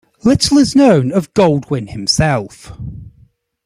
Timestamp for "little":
0.23-0.57